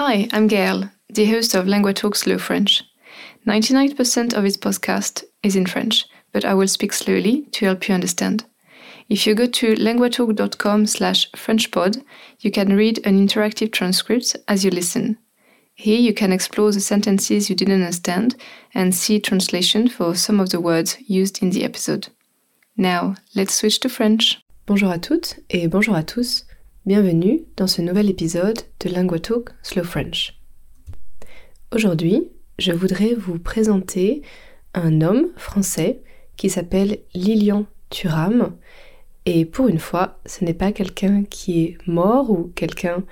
[0.00, 2.84] Hi, I'm Gail, the host of Lingua Talk Slow French.
[3.48, 7.96] 99% of this podcast is in French, but I will speak slowly to help you
[7.96, 8.44] understand.
[9.08, 12.00] If you go to linguatalk.com slash frenchpod,
[12.38, 15.18] you can read an interactive transcript as you listen.
[15.74, 18.36] Here you can explore the sentences you didn't understand
[18.74, 22.06] and see translation for some of the words used in the episode.
[22.76, 24.38] Now, let's switch to French.
[24.64, 26.44] Bonjour à toutes et bonjour à tous.
[26.88, 30.40] Bienvenue dans ce nouvel épisode de LinguaTalk Slow French.
[31.70, 34.22] Aujourd'hui, je voudrais vous présenter
[34.72, 36.00] un homme français
[36.38, 38.56] qui s'appelle Lilian Thuram.
[39.26, 43.04] Et pour une fois, ce n'est pas quelqu'un qui est mort ou quelqu'un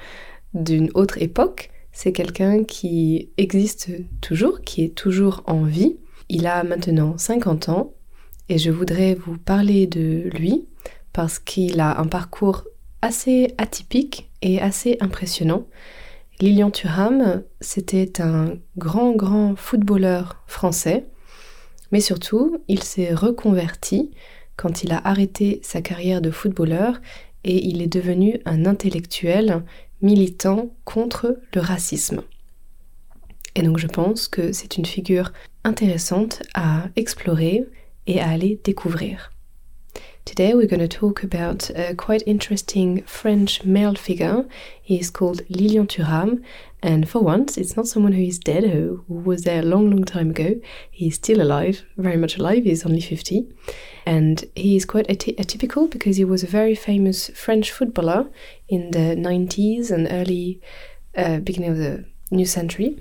[0.55, 3.91] d'une autre époque, c'est quelqu'un qui existe
[4.22, 5.98] toujours, qui est toujours en vie.
[6.30, 7.92] Il a maintenant 50 ans
[8.48, 10.64] et je voudrais vous parler de lui
[11.12, 12.64] parce qu'il a un parcours
[13.02, 15.66] assez atypique et assez impressionnant.
[16.41, 21.06] Lilian Thuram, c'était un grand, grand footballeur français,
[21.92, 24.11] mais surtout, il s'est reconverti
[24.56, 27.00] quand il a arrêté sa carrière de footballeur
[27.44, 29.62] et il est devenu un intellectuel
[30.02, 32.22] militant contre le racisme.
[33.55, 35.33] Et donc je pense que c'est une figure
[35.64, 37.64] intéressante à explorer
[38.06, 39.33] et à aller découvrir.
[40.27, 44.44] Today we're going to talk about a quite interesting French male figure.
[44.83, 46.42] He is called Lilian Thuram,
[46.83, 50.02] and for once, it's not someone who is dead, who, was there a long, long
[50.02, 50.56] time ago.
[50.91, 52.64] He's still alive, very much alive.
[52.64, 53.46] He's only 50.
[54.05, 58.28] And he is quite atypical because he was a very famous French footballer
[58.68, 60.61] in the 90s and early
[61.16, 62.98] uh, beginning of the new century.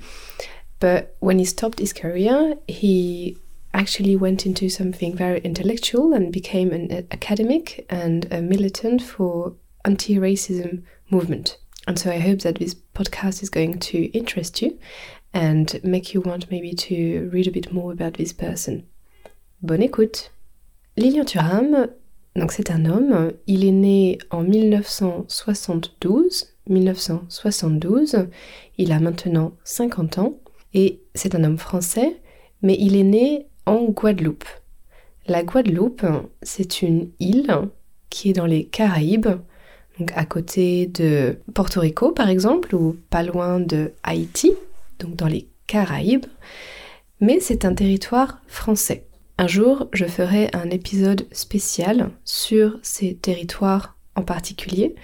[0.80, 3.40] But when he stopped his career, he
[3.76, 10.82] actually went into something very intellectual and became an academic and a militant for anti-racism
[11.12, 11.58] movement.
[11.88, 14.80] And so I hope that this podcast is going to interest you
[15.34, 18.86] and make you want maybe to read a bit more about this person.
[19.62, 20.32] Bonne écoute.
[20.98, 21.90] Lilian Thuram,
[22.36, 28.30] donc c'est un homme, il est né en 1972, 1972,
[28.78, 30.40] il a maintenant 50 ans
[30.74, 32.16] et c'est un homme français,
[32.62, 34.46] mais il est né en Guadeloupe.
[35.28, 36.06] La Guadeloupe,
[36.42, 37.70] c'est une île
[38.10, 39.28] qui est dans les Caraïbes,
[40.00, 44.54] donc à côté de Porto Rico par exemple, ou pas loin de Haïti,
[45.00, 46.26] donc dans les Caraïbes,
[47.20, 49.08] mais c'est un territoire français.
[49.38, 54.96] Un jour, je ferai un épisode spécial sur ces territoires en particulier,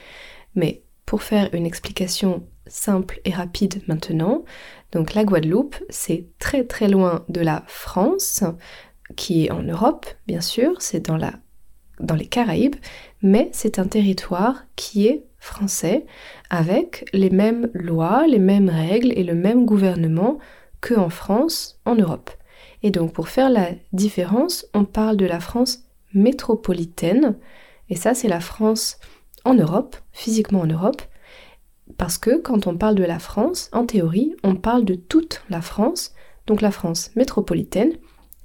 [0.55, 4.43] mais pour faire une explication simple et rapide maintenant,
[4.91, 8.43] donc la Guadeloupe, c'est très très loin de la France,
[9.15, 11.33] qui est en Europe, bien sûr, c'est dans, la,
[11.99, 12.75] dans les Caraïbes,
[13.21, 16.05] mais c'est un territoire qui est français,
[16.49, 20.37] avec les mêmes lois, les mêmes règles et le même gouvernement
[20.81, 22.29] qu'en France, en Europe.
[22.83, 25.83] Et donc pour faire la différence, on parle de la France
[26.13, 27.37] métropolitaine,
[27.89, 28.99] et ça c'est la France
[29.45, 31.01] en Europe, physiquement en Europe,
[31.97, 35.61] parce que quand on parle de la France, en théorie, on parle de toute la
[35.61, 36.13] France,
[36.47, 37.93] donc la France métropolitaine,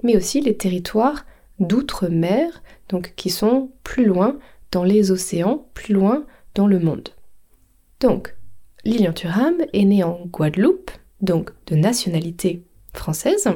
[0.02, 1.24] mais aussi les territoires
[1.58, 4.38] d'outre-mer, donc qui sont plus loin
[4.72, 6.24] dans les océans, plus loin
[6.54, 7.08] dans le monde.
[8.00, 8.36] Donc,
[8.84, 10.90] Lilian Thuram est né en Guadeloupe,
[11.20, 13.48] donc de nationalité française,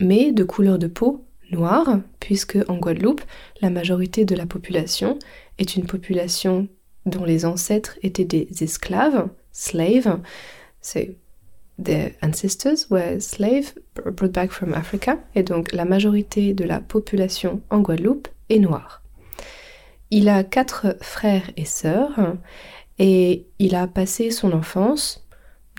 [0.00, 3.22] mais de couleur de peau noire, puisque en Guadeloupe,
[3.60, 5.18] la majorité de la population
[5.58, 6.68] est une population
[7.06, 10.20] dont les ancêtres étaient des esclaves, slaves.
[10.82, 11.00] So
[11.78, 12.12] their
[12.90, 15.18] were slaves brought back from Africa.
[15.34, 19.02] Et donc la majorité de la population en Guadeloupe est noire.
[20.10, 22.36] Il a quatre frères et sœurs
[22.98, 25.26] et il a passé son enfance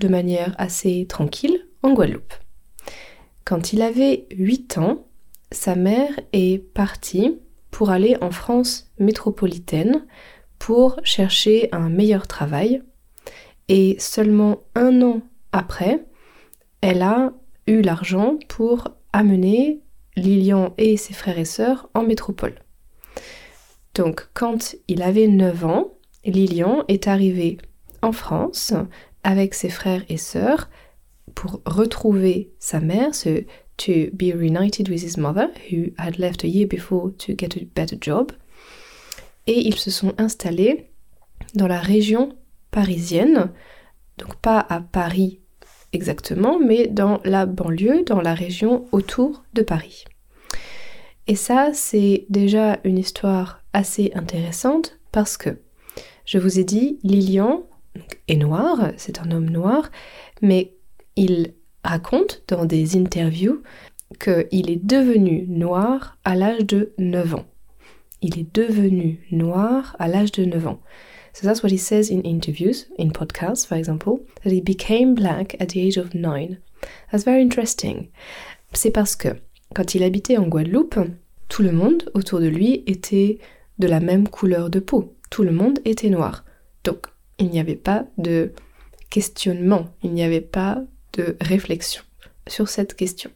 [0.02, 2.34] de manière assez tranquille en Guadeloupe.
[3.46, 5.08] Quand il avait 8 ans,
[5.52, 7.40] sa mère est partie
[7.72, 10.06] pour aller en France métropolitaine
[10.59, 12.81] pour chercher un meilleur travail.
[13.69, 16.05] Et seulement un an après,
[16.82, 17.34] elle a
[17.67, 19.82] eu l'argent pour amener
[20.16, 22.55] Lilian et ses frères et sœurs en métropole.
[23.93, 25.93] Donc quand il avait 9 ans,
[26.23, 27.58] Lilian est arrivé
[28.02, 28.73] en France
[29.23, 30.70] avec ses frères et sœurs
[31.35, 33.11] pour retrouver sa mère,
[33.78, 37.66] to be reunited with his mother, who had left a year before to get a
[37.76, 38.32] better job
[39.47, 40.91] et ils se sont installés
[41.55, 42.35] dans la région
[42.72, 43.52] parisienne,
[44.17, 45.40] donc pas à Paris
[45.94, 50.03] exactement, mais dans la banlieue, dans la région autour de Paris.
[51.28, 55.59] Et ça, c'est déjà une histoire assez intéressante parce que,
[56.26, 57.64] je vous ai dit, Lilian
[58.28, 59.90] est noir, c'est un homme noir,
[60.41, 60.73] mais
[61.16, 61.53] il
[61.84, 63.61] raconte dans des interviews
[64.20, 67.46] qu'il est devenu noir à l'âge de 9 ans.
[68.22, 70.79] Il est devenu noir à l'âge de 9 ans.
[71.34, 75.55] So that's what he says in interviews, in podcasts, for example, that he became black
[75.61, 76.58] at the age of 9.
[77.11, 78.09] That's very interesting.
[78.73, 79.29] C'est parce que
[79.75, 80.99] quand il habitait en Guadeloupe,
[81.47, 83.37] tout le monde autour de lui était
[83.79, 85.13] de la même couleur de peau.
[85.29, 86.43] Tout le monde était noir.
[86.84, 88.52] Donc, il n'y avait pas de
[89.09, 90.81] questionnement, il n'y avait pas
[91.13, 92.03] de réflexion
[92.47, 93.29] sur cette question.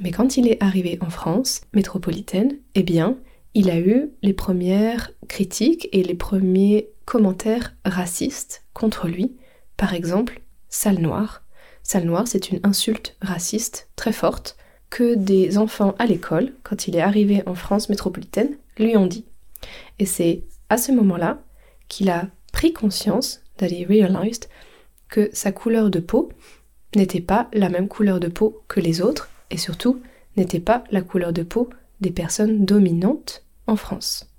[0.00, 3.16] Mais quand il est arrivé en France métropolitaine, eh bien,
[3.54, 9.36] il a eu les premières critiques et les premiers commentaires racistes contre lui.
[9.76, 11.44] Par exemple, sale noir.
[11.82, 14.56] Sale noir, c'est une insulte raciste très forte
[14.90, 19.24] que des enfants à l'école, quand il est arrivé en France métropolitaine, lui ont dit.
[19.98, 21.42] Et c'est à ce moment-là
[21.88, 24.48] qu'il a pris conscience, that he realized,
[25.08, 26.30] que sa couleur de peau
[26.96, 30.00] n'était pas la même couleur de peau que les autres, et surtout
[30.36, 31.70] n'était pas la couleur de peau
[32.00, 34.30] des personnes dominantes en France.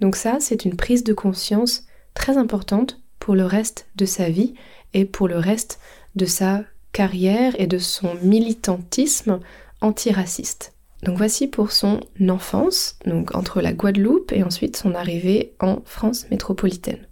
[0.00, 1.84] Donc ça, c'est une prise de conscience
[2.14, 4.54] très importante pour le reste de sa vie
[4.94, 5.80] et pour le reste
[6.14, 9.40] de sa carrière et de son militantisme
[9.80, 10.74] antiraciste.
[11.02, 16.26] Donc voici pour son enfance, donc entre la Guadeloupe et ensuite son arrivée en France
[16.30, 17.06] métropolitaine.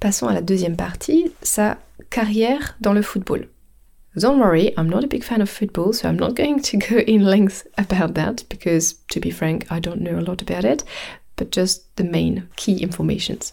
[0.00, 1.78] Passons à la deuxième partie, sa
[2.10, 3.48] carrière dans le football.
[4.16, 6.98] Don't worry, I'm not a big fan of football, so I'm not going to go
[6.98, 10.84] in length about that because, to be frank, I don't know a lot about it,
[11.36, 13.52] but just the main key informations.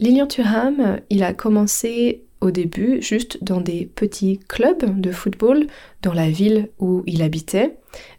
[0.00, 5.68] Lilian Thuram, il a commencé au début juste dans des petits clubs de football
[6.02, 7.76] dans la ville où il habitait,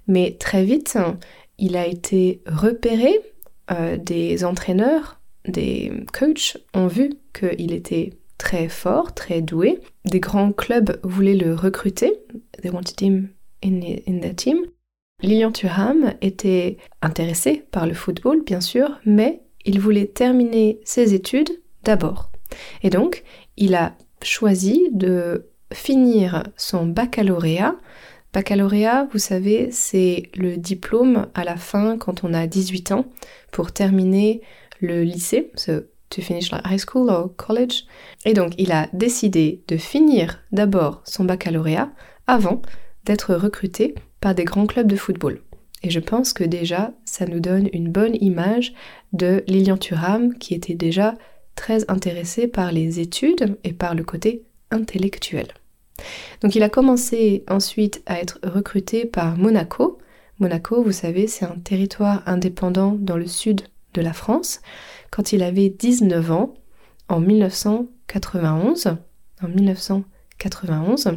[0.08, 0.98] mais très vite,
[1.58, 3.20] il a été repéré,
[3.72, 9.80] euh, des entraîneurs, des coachs ont vu qu'il était très fort, très doué.
[10.06, 12.14] Des grands clubs voulaient le recruter.
[12.62, 13.30] They wanted him
[13.64, 14.66] in, in team.
[15.22, 21.62] Lilian Thuram était intéressé par le football, bien sûr, mais il voulait terminer ses études
[21.84, 22.30] d'abord.
[22.82, 23.24] Et donc,
[23.58, 27.76] il a choisi de finir son baccalauréat.
[28.34, 33.06] Baccalauréat, vous savez, c'est le diplôme à la fin quand on a 18 ans
[33.52, 34.42] pour terminer
[34.82, 35.52] le lycée,
[36.14, 37.86] to finish high school or college.
[38.26, 41.92] Et donc, il a décidé de finir d'abord son baccalauréat
[42.28, 42.62] avant
[43.06, 45.42] d'être recruté par des grands clubs de football.
[45.84, 48.74] Et je pense que déjà, ça nous donne une bonne image
[49.12, 51.16] de Lilian Thuram qui était déjà
[51.56, 55.48] très intéressé par les études et par le côté intellectuel.
[56.42, 60.00] Donc il a commencé ensuite à être recruté par Monaco.
[60.40, 63.62] Monaco, vous savez, c'est un territoire indépendant dans le sud
[63.94, 64.62] de la France
[65.12, 66.54] quand il avait 19 ans
[67.10, 68.98] en 1991.
[69.42, 71.08] En 1991.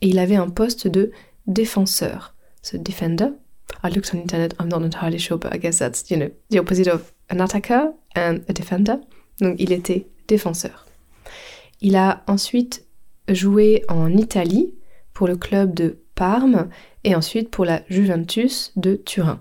[0.00, 1.12] Et il avait un poste de
[1.46, 2.34] défenseur.
[2.62, 3.28] Ce defender.
[3.84, 6.58] I looked on internet, I'm not entirely sure, but I guess that's, you know, the
[6.58, 8.96] opposite of an attacker and a defender.
[9.40, 10.86] Donc il était défenseur.
[11.80, 12.86] Il a ensuite
[13.28, 14.74] joué en Italie
[15.12, 16.68] pour le club de Parme
[17.04, 19.40] et ensuite pour la Juventus de Turin.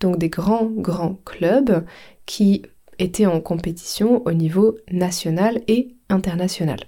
[0.00, 1.84] Donc des grands, grands clubs
[2.26, 2.62] qui
[2.98, 6.80] étaient en compétition au niveau national et international.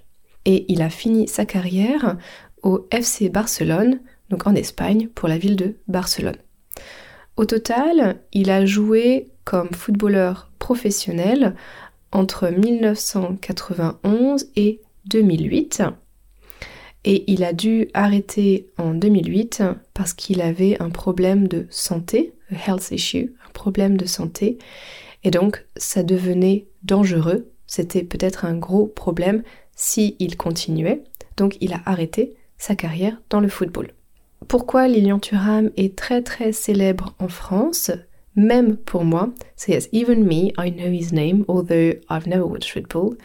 [0.44, 2.16] Et il a fini sa carrière
[2.62, 4.00] au FC Barcelone,
[4.30, 6.36] donc en Espagne, pour la ville de Barcelone.
[7.36, 11.54] Au total, il a joué comme footballeur professionnel
[12.10, 15.82] entre 1991 et 2008.
[17.10, 19.62] Et il a dû arrêter en 2008
[19.94, 24.58] parce qu'il avait un problème de santé, a health issue, un problème de santé.
[25.24, 27.50] Et donc, ça devenait dangereux.
[27.66, 29.42] C'était peut-être un gros problème
[29.74, 31.02] s'il il continuait.
[31.38, 33.88] Donc, il a arrêté sa carrière dans le football.
[34.46, 37.90] Pourquoi Lilian Thuram est très très célèbre en France?
[38.36, 43.16] Même pour moi, c'est even me, I know his name, although I've never watched football,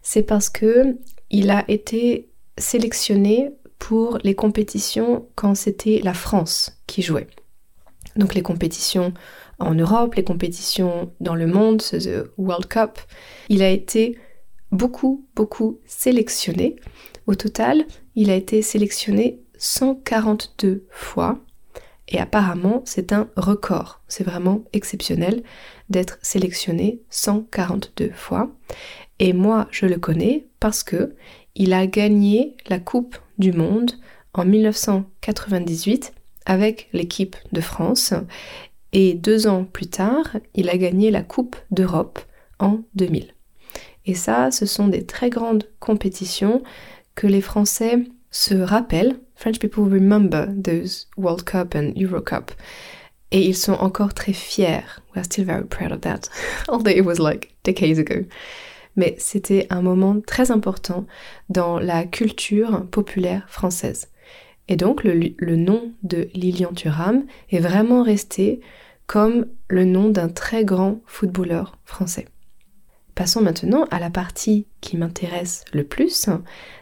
[0.00, 0.96] c'est parce que
[1.30, 2.27] il a été
[2.58, 7.28] sélectionné pour les compétitions quand c'était la France qui jouait.
[8.16, 9.12] Donc les compétitions
[9.58, 12.98] en Europe, les compétitions dans le monde, the World Cup.
[13.48, 14.18] Il a été
[14.70, 16.76] beaucoup, beaucoup sélectionné.
[17.26, 21.40] Au total, il a été sélectionné 142 fois
[22.08, 24.00] et apparemment, c'est un record.
[24.08, 25.42] C'est vraiment exceptionnel
[25.90, 28.50] d'être sélectionné 142 fois.
[29.18, 31.14] Et moi, je le connais parce que
[31.58, 33.90] il a gagné la Coupe du Monde
[34.32, 36.14] en 1998
[36.46, 38.14] avec l'équipe de France.
[38.92, 42.20] Et deux ans plus tard, il a gagné la Coupe d'Europe
[42.60, 43.34] en 2000.
[44.06, 46.62] Et ça, ce sont des très grandes compétitions
[47.16, 47.98] que les Français
[48.30, 49.18] se rappellent.
[49.34, 52.52] French people remember those World Cup and Euro Cup.
[53.30, 55.02] Et ils sont encore très fiers.
[55.14, 56.30] We're still very proud of that,
[56.68, 58.24] although it was like decades ago.
[58.96, 61.06] Mais c'était un moment très important
[61.48, 64.08] dans la culture populaire française.
[64.68, 68.60] Et donc le, nom de Lilian Thuram est vraiment resté
[69.06, 72.26] comme le nom d'un très grand footballeur français.
[73.14, 76.28] Passons maintenant à la partie qui m'intéresse le plus,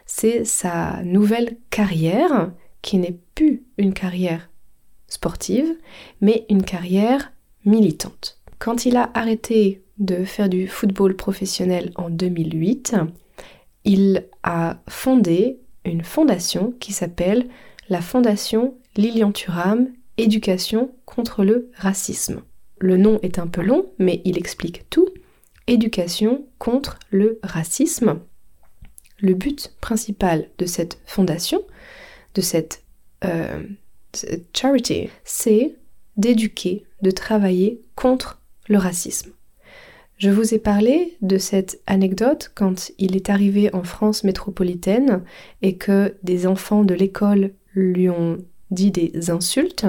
[0.05, 4.49] c'est sa nouvelle carrière, qui n'est plus une carrière
[5.07, 5.73] sportive,
[6.21, 7.31] mais une carrière
[7.65, 8.39] militante.
[8.59, 12.95] Quand il a arrêté de faire du football professionnel en 2008,
[13.83, 17.47] il a fondé une fondation qui s'appelle
[17.89, 19.87] la Fondation Lilian Thuram
[20.17, 22.41] Éducation contre le racisme.
[22.79, 25.07] Le nom est un peu long, mais il explique tout.
[25.67, 28.19] Éducation contre le racisme.
[29.19, 31.61] Le but principal de cette fondation,
[32.33, 32.83] de cette
[33.25, 33.63] euh,
[34.53, 35.75] charity, c'est
[36.17, 39.31] d'éduquer, de travailler contre le racisme.
[40.17, 45.21] Je vous ai parlé de cette anecdote quand il est arrivé en France métropolitaine
[45.61, 48.39] et que des enfants de l'école lui ont
[48.71, 49.85] dit des insultes,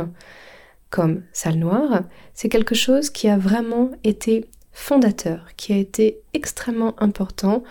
[0.91, 2.03] comme sale noire,
[2.35, 7.63] c'est quelque chose qui a vraiment été fondateur, qui a été extrêmement important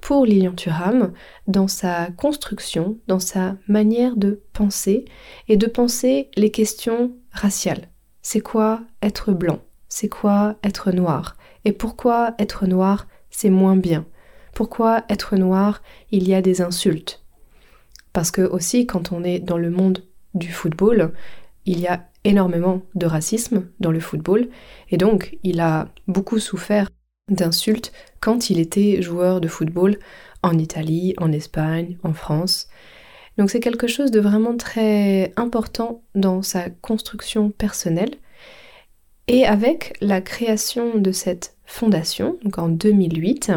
[0.00, 1.12] pour Lilian Thuram
[1.48, 5.04] dans sa construction, dans sa manière de penser
[5.48, 7.88] et de penser les questions raciales.
[8.22, 9.58] C'est quoi être blanc?
[9.88, 11.36] C'est quoi être noir?
[11.64, 14.06] Et pourquoi être noir c'est moins bien?
[14.54, 17.24] Pourquoi être noir il y a des insultes?
[18.12, 20.04] Parce que aussi quand on est dans le monde
[20.34, 21.12] du football,
[21.66, 24.48] il y a énormément de racisme dans le football
[24.90, 26.88] et donc il a beaucoup souffert
[27.30, 29.98] d'insultes quand il était joueur de football
[30.42, 32.68] en Italie, en Espagne, en France.
[33.38, 38.14] Donc c'est quelque chose de vraiment très important dans sa construction personnelle.
[39.26, 43.52] Et avec la création de cette fondation, donc en 2008,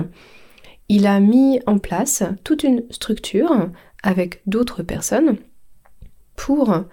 [0.89, 3.69] il a mis en place toute une structure
[4.03, 5.37] avec d'autres personnes
[6.35, 6.85] pour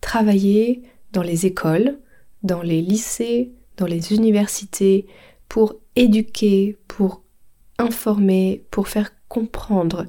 [0.00, 1.98] travailler dans les écoles,
[2.42, 5.06] dans les lycées, dans les universités,
[5.48, 7.22] pour éduquer, pour
[7.78, 10.06] informer, pour faire comprendre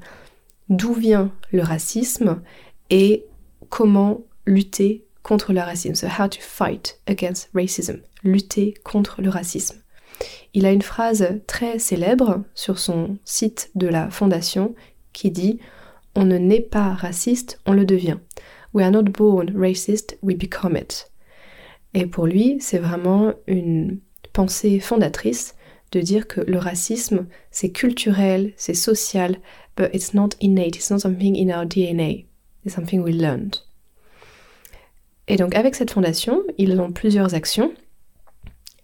[0.69, 2.41] d'où vient le racisme
[2.89, 3.25] et
[3.69, 6.07] comment lutter contre le racisme.
[6.07, 8.01] How to fight against racism.
[8.24, 9.81] Lutter contre le racisme.
[10.53, 14.74] Il a une phrase très célèbre sur son site de la fondation
[15.12, 15.60] qui dit
[16.15, 18.17] On ne naît pas raciste, on le devient.
[18.74, 21.12] We are not born racist, we become it.
[21.93, 24.00] Et pour lui, c'est vraiment une
[24.34, 25.55] pensée fondatrice
[25.91, 29.38] de dire que le racisme, c'est culturel, c'est social,
[29.75, 32.25] but it's not innate, it's not something in our DNA,
[32.65, 33.66] it's something we learned.
[35.27, 37.74] Et donc avec cette fondation, ils ont plusieurs actions.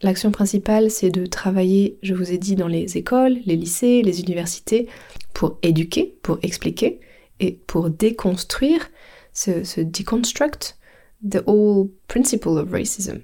[0.02, 4.20] L'action principale, c'est de travailler, je vous ai dit, dans les écoles, les lycées, les
[4.20, 4.88] universités,
[5.34, 7.00] pour éduquer, pour expliquer
[7.40, 8.90] et pour déconstruire,
[9.34, 10.78] ce, ce deconstruct
[11.24, 13.24] the whole principle of racism,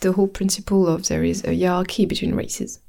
[0.00, 2.80] the whole principle of there is a hierarchy between races.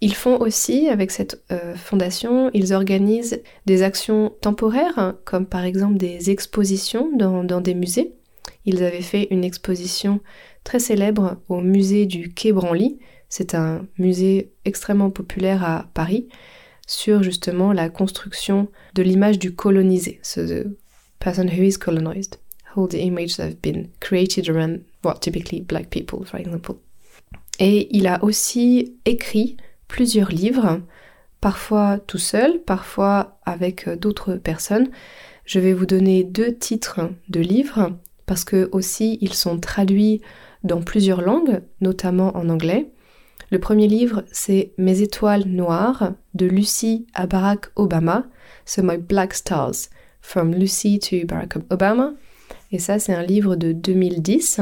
[0.00, 5.98] Ils font aussi, avec cette euh, fondation, ils organisent des actions temporaires, comme par exemple
[5.98, 8.14] des expositions dans, des musées.
[8.64, 10.20] Ils avaient fait une exposition
[10.64, 12.98] très célèbre au musée du Quai Branly.
[13.28, 16.28] C'est un musée extrêmement populaire à Paris
[16.86, 20.66] sur justement la construction de l'image du colonisé, so the
[21.20, 22.40] person who is colonized,
[22.74, 26.76] how the images have been created around, well, typically black people, for example.
[27.60, 29.56] Et il a aussi écrit
[29.86, 30.80] plusieurs livres,
[31.40, 34.90] parfois tout seul, parfois avec euh, d'autres personnes.
[35.44, 37.92] Je vais vous donner deux titres de livres
[38.30, 40.20] parce que aussi ils sont traduits
[40.62, 42.92] dans plusieurs langues, notamment en anglais.
[43.50, 48.26] Le premier livre, c'est Mes étoiles noires de Lucie à Barack Obama,
[48.66, 49.88] So My Black Stars,
[50.20, 52.12] From Lucy to Barack Obama.
[52.70, 54.60] Et ça, c'est un livre de 2010.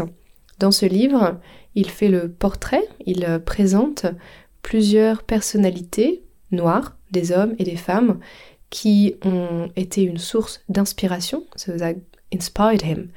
[0.60, 1.38] Dans ce livre,
[1.75, 4.06] il fait le portrait, il euh, présente
[4.62, 8.18] plusieurs personnalités noires, des hommes et des femmes,
[8.70, 11.44] qui ont été une source d'inspiration,
[12.32, 13.08] inspired him,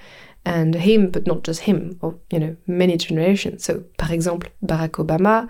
[0.46, 3.64] and him, but not just him, or, you know, many generations.
[3.64, 5.48] So, par exemple, Barack Obama,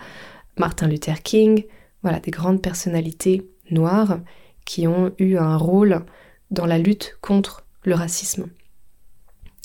[0.58, 1.66] Martin Luther King,
[2.04, 4.20] voilà, des grandes personnalités noires
[4.66, 6.04] qui ont eu un rôle
[6.50, 8.48] dans la lutte contre le racisme.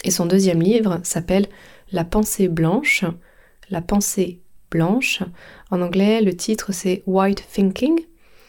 [0.05, 1.47] Et son deuxième livre s'appelle
[1.91, 3.05] La pensée blanche,
[3.71, 4.41] la pensée
[4.71, 5.23] blanche.
[5.71, 8.01] En anglais, le titre c'est White Thinking.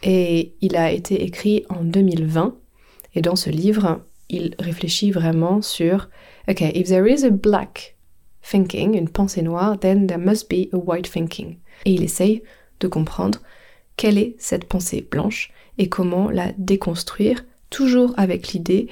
[0.04, 2.56] et il a été écrit en 2020.
[3.16, 6.10] Et dans ce livre, il réfléchit vraiment sur,
[6.50, 7.96] OK, if there is a black
[8.42, 11.58] thinking, une pensée noire, then there must be a white thinking.
[11.86, 12.42] Et il essaye
[12.80, 13.40] de comprendre
[13.98, 18.88] quelle est cette pensée blanche et comment la déconstruire, toujours avec l'idée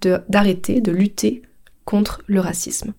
[0.00, 1.42] d'arrêter, de, lutter
[1.84, 2.94] contre le racisme.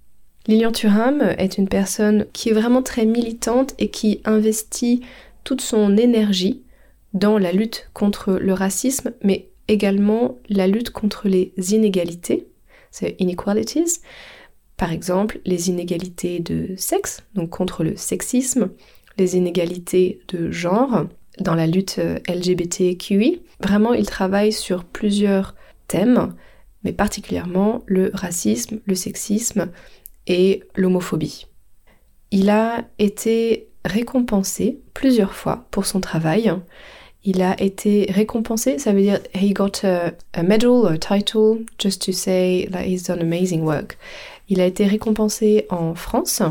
[0.47, 5.01] Lilian Thuram est une personne qui est vraiment très militante et qui investit
[5.43, 6.61] toute son énergie
[7.13, 12.47] dans la lutte contre le racisme, mais également la lutte contre les inégalités,
[12.91, 14.01] c'est inequalities,
[14.77, 18.71] par exemple les inégalités de sexe, donc contre le sexisme,
[19.17, 21.05] les inégalités de genre,
[21.39, 23.41] dans la lutte euh, LGBTQI.
[23.61, 25.55] Vraiment, il travaille sur plusieurs
[25.87, 26.35] thèmes,
[26.83, 29.69] mais particulièrement le racisme, le sexisme
[30.27, 31.47] et l'homophobie.
[32.31, 36.53] Il a été récompensé plusieurs fois pour son travail.
[37.23, 42.11] Il a été récompensé, ça veut dire he got a, medal, a title, just to
[42.11, 43.97] say that he's done amazing work.
[44.49, 46.41] Il a été récompensé en France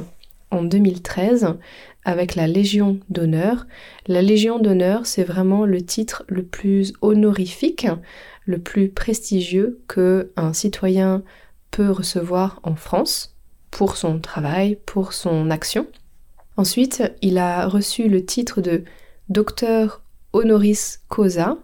[0.53, 1.57] en 2013
[2.05, 3.67] avec la Légion d'honneur.
[4.07, 7.89] La Légion d'honneur, c'est vraiment le titre le plus honorifique,
[8.47, 11.23] le plus prestigieux que un citoyen
[11.71, 13.37] peut recevoir en France
[13.71, 15.87] pour son travail, pour son action.
[16.57, 18.85] Ensuite, il a reçu le titre de
[19.29, 21.59] docteur honoris causa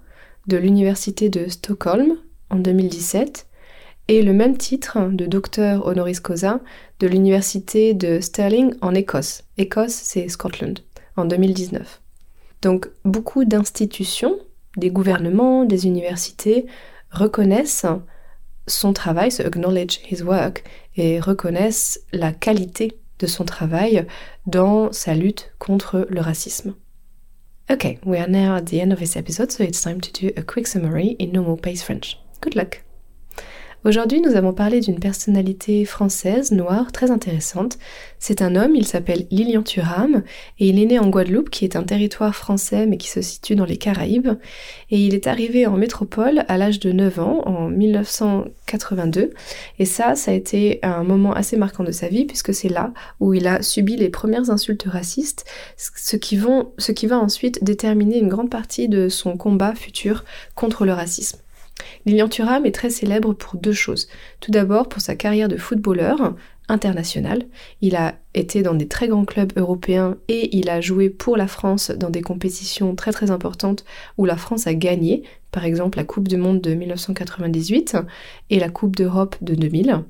[0.46, 2.16] de l'Université de Stockholm
[2.50, 3.46] en 2017
[4.08, 6.60] et le même titre de docteur honoris causa
[7.00, 9.42] de l'université de Stirling en Écosse.
[9.58, 10.78] Écosse, c'est Scotland,
[11.16, 12.00] en 2019.
[12.62, 14.38] Donc beaucoup d'institutions,
[14.76, 16.66] des gouvernements, des universités
[17.10, 17.86] reconnaissent
[18.66, 20.64] son travail, se acknowledge his work,
[20.96, 24.06] et reconnaissent la qualité de son travail
[24.46, 26.74] dans sa lutte contre le racisme.
[27.68, 30.30] Okay, we are now at the end of this episode, so it's time to do
[30.36, 32.16] a quick summary in normal pace French.
[32.40, 32.82] Good luck!
[33.86, 37.78] Aujourd'hui, nous avons parlé d'une personnalité française, noire, très intéressante.
[38.18, 40.24] C'est un homme, il s'appelle Lilian Thuram,
[40.58, 43.54] et il est né en Guadeloupe, qui est un territoire français, mais qui se situe
[43.54, 44.30] dans les Caraïbes.
[44.90, 49.30] Et il est arrivé en métropole à l'âge de 9 ans, en 1982.
[49.78, 52.92] Et ça, ça a été un moment assez marquant de sa vie, puisque c'est là
[53.20, 55.44] où il a subi les premières insultes racistes,
[55.76, 60.24] ce qui, vont, ce qui va ensuite déterminer une grande partie de son combat futur
[60.56, 61.38] contre le racisme.
[62.04, 64.08] Lilian Thuram est très célèbre pour deux choses.
[64.40, 66.34] Tout d'abord pour sa carrière de footballeur
[66.68, 67.44] international.
[67.80, 71.46] Il a été dans des très grands clubs européens et il a joué pour la
[71.46, 73.84] France dans des compétitions très très importantes
[74.18, 77.96] où la France a gagné, par exemple la Coupe du Monde de 1998
[78.50, 80.02] et la Coupe d'Europe de 2000.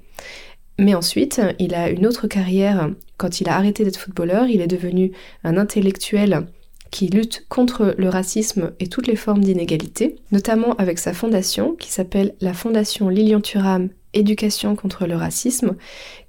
[0.79, 2.91] Mais ensuite, il a une autre carrière.
[3.17, 6.47] Quand il a arrêté d'être footballeur, il est devenu un intellectuel
[6.91, 11.91] qui lutte contre le racisme et toutes les formes d'inégalité, notamment avec sa fondation qui
[11.91, 15.77] s'appelle la Fondation Lilian Thuram Éducation contre le racisme,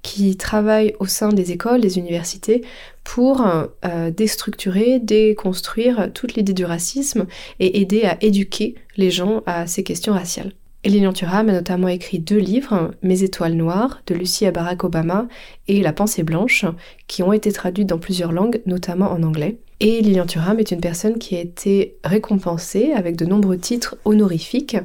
[0.02, 2.60] qui travaille au sein des écoles, des universités
[3.02, 7.26] pour euh, déstructurer, déconstruire toute l'idée du racisme
[7.60, 10.52] et aider à éduquer les gens à ces questions raciales.
[10.84, 15.26] Lilian Thuram a notamment écrit deux livres, Mes étoiles noires de Lucie à Barack Obama
[15.66, 16.66] et La pensée blanche,
[17.06, 19.58] qui ont été traduits dans plusieurs langues, notamment en anglais.
[19.80, 24.76] Et Lilian Thuram est une personne qui a été récompensée avec de nombreux titres honorifiques,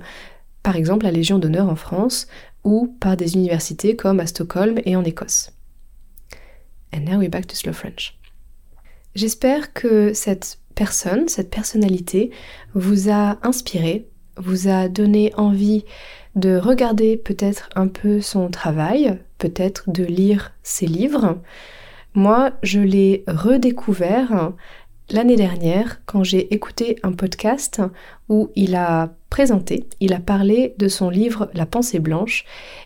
[0.62, 2.28] par exemple la Légion d'honneur en France
[2.64, 5.52] ou par des universités comme à Stockholm et en Écosse.
[6.96, 8.16] And now we're back to slow French.
[9.16, 12.30] J'espère que cette personne, cette personnalité
[12.76, 15.86] vous a inspiré, vous a donné envie
[16.36, 21.40] de regarder peut-être un peu son travail, peut-être de lire ses livres.
[22.16, 24.54] Moi, je l'ai redécouvert
[25.10, 27.82] l'année dernière quand j'ai écouté un podcast
[28.30, 32.46] où il a présenté, il a parlé de son livre La pensée blanche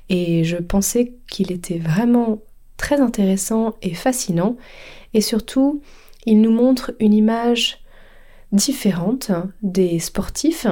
[0.10, 2.40] et je pensais qu'il était vraiment
[2.78, 4.58] très intéressant et fascinant
[5.14, 5.82] et surtout
[6.26, 7.84] il nous montre une image
[8.52, 10.68] différente des sportifs.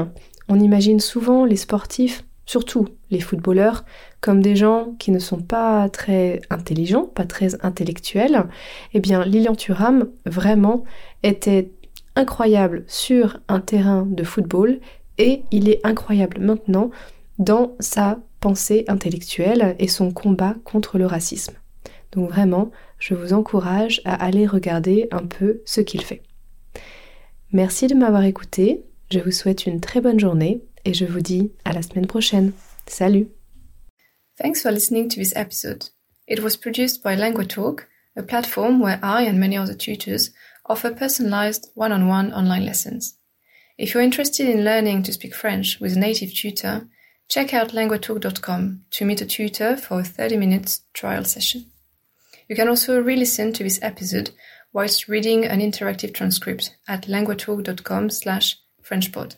[0.47, 3.85] On imagine souvent les sportifs surtout les footballeurs,
[4.25, 8.45] comme des gens qui ne sont pas très intelligents, pas très intellectuels,
[8.95, 10.83] eh bien Lilian Thuram vraiment
[11.21, 11.69] était
[12.15, 14.79] incroyable sur un terrain de football
[15.19, 16.89] et il est incroyable maintenant
[17.37, 21.53] dans sa pensée intellectuelle et son combat contre le racisme.
[22.11, 26.23] Donc vraiment, je vous encourage à aller regarder un peu ce qu'il fait.
[27.51, 31.51] Merci de m'avoir écouté, je vous souhaite une très bonne journée et je vous dis
[31.63, 32.53] à la semaine prochaine.
[32.87, 33.27] Salut
[34.37, 35.89] Thanks for listening to this episode.
[36.27, 37.85] It was produced by LanguaTalk,
[38.17, 40.31] a platform where I and many other tutors
[40.65, 43.17] offer personalized one-on-one online lessons.
[43.77, 46.87] If you're interested in learning to speak French with a native tutor,
[47.29, 51.67] check out languatalk.com to meet a tutor for a 30 minute trial session.
[52.49, 54.31] You can also re-listen to this episode
[54.73, 59.35] whilst reading an interactive transcript at languatalk.com slash frenchpod.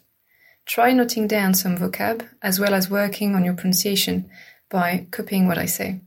[0.66, 4.30] Try noting down some vocab as well as working on your pronunciation
[4.70, 6.02] by copying what I say.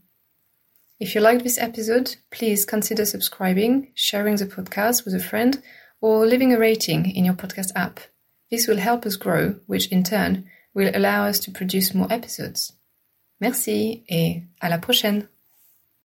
[0.99, 5.61] If you liked this episode, please consider subscribing, sharing the podcast with a friend,
[5.99, 7.99] or leaving a rating in your podcast app.
[8.51, 12.73] This will help us grow, which in turn will allow us to produce more episodes.
[13.39, 15.27] Merci et à la prochaine!